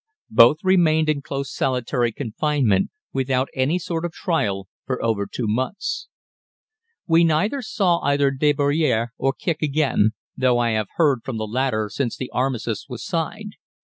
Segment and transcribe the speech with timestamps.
[0.31, 6.07] Both remained in close solitary confinement without any sort of trial for over two months.
[7.05, 11.87] We never saw either Derobiere or Kicq again, though I have heard from the latter
[11.87, 13.57] since the armistice was signed.